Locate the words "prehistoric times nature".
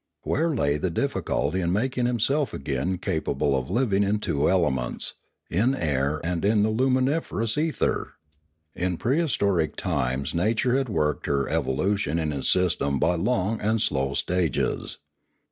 8.97-10.75